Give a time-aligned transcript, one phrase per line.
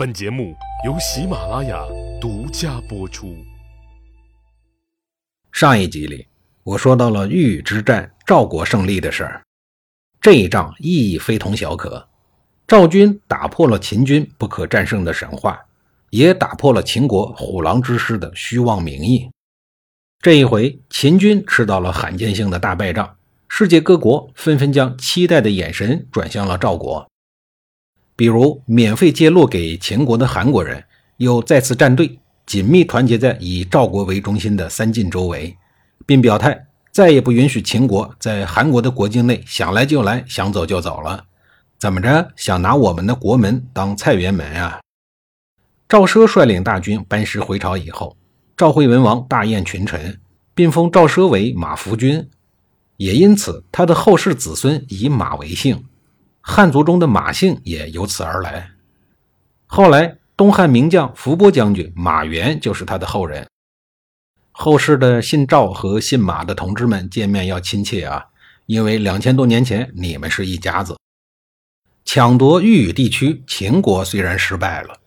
[0.00, 0.56] 本节目
[0.86, 1.84] 由喜马拉雅
[2.18, 3.36] 独家播出。
[5.52, 6.26] 上一集里，
[6.62, 9.42] 我说到了豫之战赵国胜利的事儿。
[10.18, 12.08] 这一仗意义非同小可，
[12.66, 15.60] 赵军打破了秦军不可战胜的神话，
[16.08, 19.30] 也打破了秦国虎狼之师的虚妄名义。
[20.22, 23.18] 这一回，秦军吃到了罕见性的大败仗，
[23.50, 27.09] 世界各国纷纷将期待的眼神转向了赵国。
[28.20, 30.84] 比如，免费揭露给秦国的韩国人
[31.16, 35.56] 又再次站队，紧密团结在以赵国为中心的三晋周围，
[36.04, 41.24] 并表态再也不允许秦国在韩国的国境内想来就来，想走就走了。
[41.78, 44.80] 怎么着，想拿我们的国门当菜园门啊？
[45.88, 48.14] 赵奢率领大军班师回朝以后，
[48.54, 50.20] 赵惠文王大宴群臣，
[50.54, 52.28] 并封赵奢为马服君，
[52.98, 55.82] 也因此他的后世子孙以马为姓。
[56.50, 58.72] 汉族中的马姓也由此而来。
[59.66, 63.46] 后来，东汉名将伏波将军马援就是他的后人。
[64.50, 68.26] 后世的姓赵和姓马的同志们见面要亲切啊，
[68.66, 70.96] 因为两千多年前你们是一家子。
[72.04, 74.98] 抢夺豫语地区，秦国虽然失败了，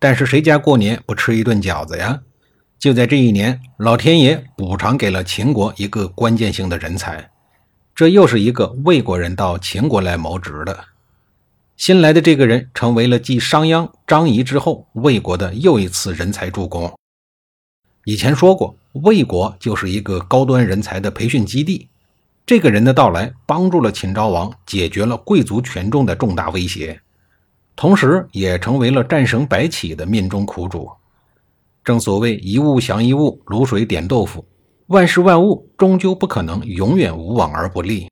[0.00, 2.20] 但是谁家过年不吃一顿饺子呀？
[2.76, 7.30] 就在这一年，老天爷补偿给了秦国一个关键性的人才。
[7.98, 10.84] 这又是一个魏国人到秦国来谋职的，
[11.76, 16.96] 新来的这个人成为了继商鞅、张仪之后魏国的又一次人才助攻。
[18.04, 21.88] 以前说过，魏国就是一个高端人才的培训基地。
[22.46, 27.00] 这个人的到来，帮助了秦昭王解决了贵族权重的重大威胁，
[27.74, 30.88] 同时也成为了战胜白起的命中苦主。
[31.82, 34.46] 正所谓一物降一物，卤水点豆腐。
[34.88, 38.08] 万事万物终究不可能永远无往而不利。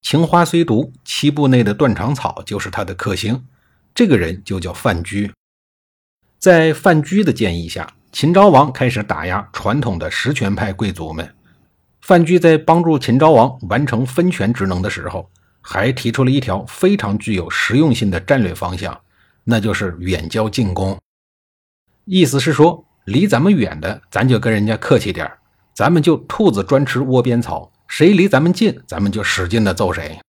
[0.00, 3.44] 情花虽毒，七步内的断肠草就是他的克星。
[3.92, 5.32] 这个人就叫范雎。
[6.38, 11.28] 在范雎的建议下，秦昭王开始打压传统的实权派贵族们。
[12.00, 15.28] 范雎在帮助秦昭王完成分权职能的时候，
[15.60, 18.96] 还提出了一条非常具有实用性的战略方向，
[19.42, 20.96] 那就是远交近攻。
[22.04, 25.38] 意思是说，离咱们远的，咱就跟人家客气点儿。
[25.74, 30.20] 咱们就兔子专吃窝边草，谁离咱们近，咱们就使劲的揍谁。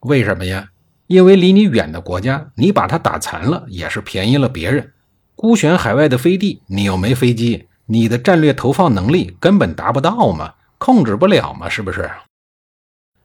[0.00, 0.68] 为什么呀？
[1.08, 4.92] 因为离你远的国家，你把它打残了，也是便宜了别人。
[5.34, 12.08] 孤悬海外的飞地，你又没飞机，你的战略投放能力根本达不到嘛，控制不了嘛，是不是？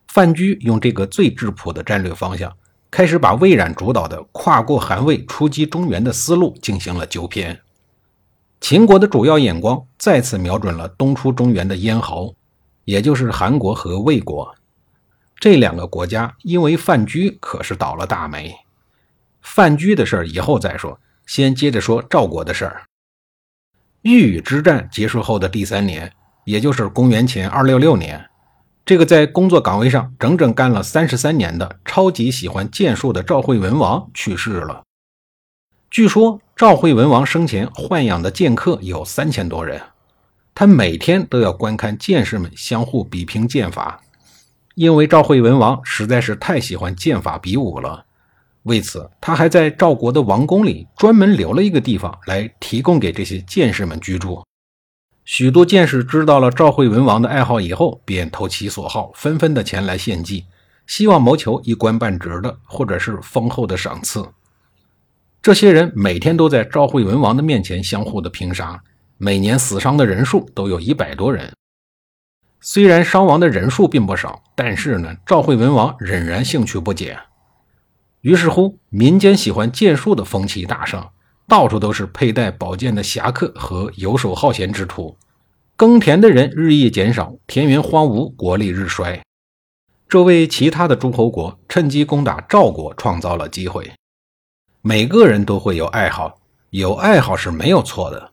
[0.08, 2.52] 范雎用这个最质朴的战略方向，
[2.90, 7.60] 开始把魏冉主导的跨过韩魏出击中原的思路进行了纠偏。
[8.62, 12.36] 秦国的主要眼光再次瞄准了东出中原的咽喉，
[12.86, 14.56] 也就是韩国和魏国。
[15.40, 18.56] 这两个国家因为范雎可是倒了大霉。
[19.42, 22.84] 范雎的事儿以后再说，先接着说赵国的事儿。
[24.04, 26.14] 豫语之战结束后的第三年，
[26.46, 28.30] 也就是公元前二六六年，
[28.86, 34.84] 这个在工作岗位上整整干了三十三年的超级喜欢剑术的赵惠文王去世了。
[35.92, 39.82] 据说赵惠文王生前豢养的剑客有三千多人，
[40.56, 44.00] 他每天都要观看剑士们相互比拼剑法，
[44.76, 48.06] 因为赵惠文王实在是太喜欢剑法比武了。
[48.64, 54.42] 为此，他还在赵国的王宫里专门留了一个地方来提供给这些剑士们居住。
[55.26, 60.46] 许多剑士知道了赵惠文王的爱好以后，便投其所好，纷纷的前来献祭，
[60.88, 64.26] 希望谋求一官半职的或者是丰厚的赏赐。
[65.42, 68.84] 这些人每天都在赵惠文王的面前相互的拼杀，
[69.18, 71.52] 每年死伤的人数都有一百多人。
[72.60, 77.18] 虽然伤亡的人数并不少，但是呢，赵惠文王仍然兴趣不减。
[78.22, 81.10] 于是乎，民间喜欢剑术的风气大盛，
[81.48, 85.18] 到处都是佩戴宝剑的侠客和游手好闲之徒。
[85.76, 89.20] 耕田的人日益减少，田园荒芜，国力日衰。
[90.08, 93.92] 这为其他的诸侯国趁机攻打赵国创造了机会。
[94.84, 96.40] 每个人都会有爱好，
[96.72, 98.32] 有爱好是没有错的。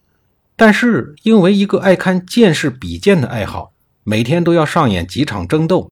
[0.56, 5.90] 但是因为一个爱看剑士比剑的爱好，每天都要上演几场争斗，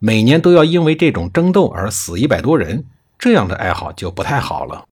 [0.00, 2.84] 每年都要因为这种争斗而死一百多人，
[3.20, 4.84] 这样的爱好就不太好了。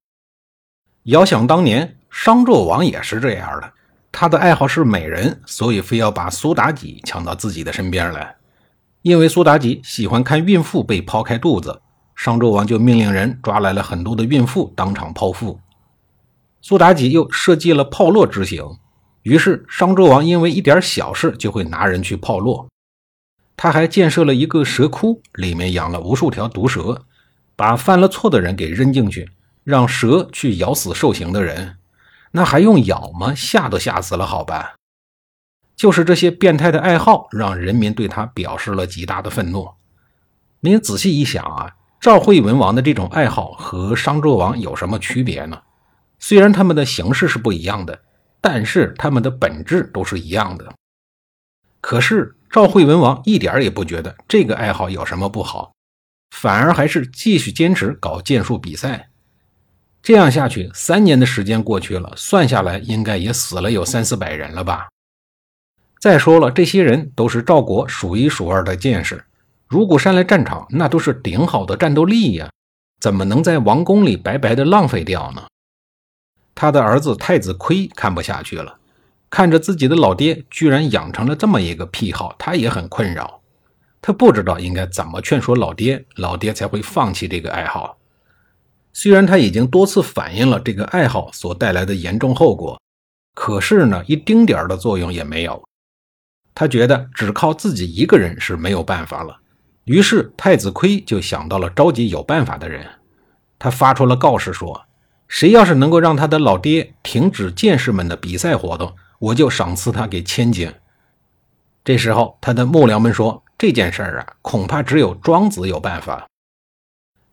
[1.02, 3.72] 遥想当年，商纣王也是这样的，
[4.12, 8.37] 他的爱好是美人，所以非要把苏妲己抢到自己的身边来，
[9.02, 11.82] 因为苏妲己喜欢看孕妇被剖开肚子。
[12.16, 15.60] 商纣王就命令人抓来了很多的孕妇，当场剖腹。
[16.62, 18.78] 苏妲己又设计了炮烙之刑，
[19.22, 22.66] 于是商纣王因为一点小事就会拿人去炮烙。
[23.56, 27.04] 他还建设了一个蛇窟，里面养了无数条毒蛇，
[27.54, 29.30] 把犯了错的人给扔进去，
[29.62, 31.76] 让蛇去咬死受刑的人，
[32.32, 33.34] 那还用咬吗？
[33.34, 34.74] 吓都吓死了，好吧。
[35.76, 39.68] 就是这些变态的爱好，让人民对他表示了极大的愤怒。
[40.60, 41.76] 您仔细一想啊，
[42.06, 45.61] 赵惠文王的这种爱好和商纣王有什么区别呢？
[46.20, 48.00] 虽然他们的形式是不一样的，
[48.41, 50.73] 但是他们的本质都是一样的。
[51.81, 55.73] 可是赵惠文王一点也不觉得这个爱好有什么不好，
[56.31, 59.09] 反而还是继续坚持搞剑术比赛。
[60.00, 64.87] 这样下去，三年的时间过去了，算下来应该也死了有三四百人了吧。
[65.99, 69.25] 再说了，这些人都是赵国数一数二的剑士，
[69.68, 72.50] 如果上了战场，那都是顶好的战斗力呀，
[73.00, 75.46] 怎么能在王宫里白白的浪费掉呢？
[76.54, 78.78] 他的儿子太子亏看不下去了，
[79.28, 83.42] 看着自己的老爹居然养成了这么一个癖好，他也很困扰。
[84.00, 87.98] 他不知道应该怎么劝说老爹，老爹才会放弃这个爱好。
[88.92, 92.80] 虽然他已经多次反映了这个爱好所带来的严重后果，
[93.34, 95.62] 可是呢，一丁点的作用也没有。
[96.54, 99.38] 他觉得只靠自己一个人是没有办法了，
[99.87, 102.87] 于是太子亏就想到了召集有办法的人。
[103.59, 104.85] 他发出了告示说
[105.29, 110.73] ：“谁要是能够让他的老爹停止剑士们的比赛活动，我就赏赐他给千金。”
[111.85, 116.29] 这时候，他的幕僚们说：“这件事儿啊，恐怕只有庄子有办法。”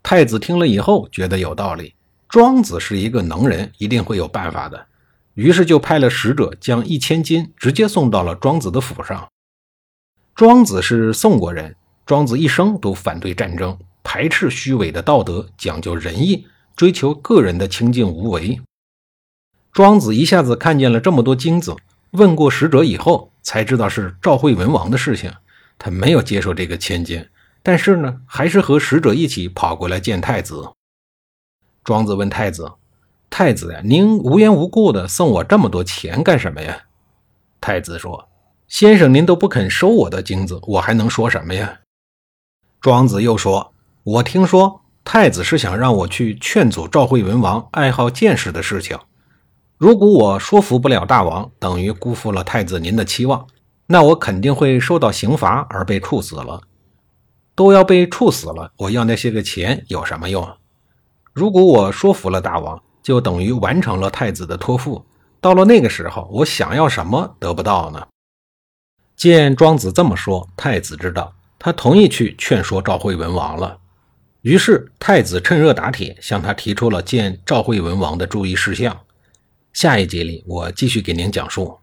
[0.04, 1.96] 太子听了以后觉得有道理，
[2.30, 4.86] 庄子是一个能人，一定会有办法的。
[5.34, 9.28] 于是就派了使者，将一千金直接送到了庄子的府上。
[10.36, 16.46] 庄子是宋国人，庄子一生都反对战争，排斥虚伪的道德，讲究仁义，
[16.76, 18.60] 追求个人的清净无为。
[19.72, 21.76] 庄子一下子看见了这么多金子，
[22.12, 25.34] 问过使者以后，才知道是赵惠文王的事情。
[25.80, 27.28] 他没有接受这个千金，
[27.64, 30.72] 但是呢，还是和使者一起跑过来见太子。
[31.84, 32.72] 庄子问太子。
[33.30, 36.84] 太子呀，您无缘无故的送我这么多钱干什么呀？
[37.60, 38.30] 太子说
[38.68, 41.80] ：“先生，您都不肯收我的金子，我还能说什么呀？”
[42.84, 49.00] 庄子又说：“我听说太子是想让我去劝阻赵惠文王爱好见识的事情。
[49.78, 53.48] 如果我说服不了大王，等于辜负了太子您的期望，
[53.88, 56.60] 那我肯定会受到刑罚而被处死了。
[57.56, 60.46] 都要被处死了，我要那些个钱有什么用？
[61.32, 65.06] 如果我说服了大王。”就等于完成了太子的托付。
[65.42, 68.08] 到了那个时候，我想要什么得不到呢？
[69.18, 71.34] 见庄子这么说，太子知道
[71.64, 73.80] 他同意去劝说赵惠文王了。
[74.42, 79.00] 于是太子趁热打铁，向他提出了见赵惠文王的注意事项。
[79.72, 81.80] 下一集里，我继续给您讲述。